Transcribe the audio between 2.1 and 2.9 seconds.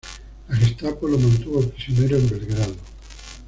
en Belgrado.